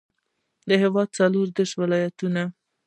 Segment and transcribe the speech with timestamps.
[0.67, 2.41] د هېواد څلوردېرش ولایتونه.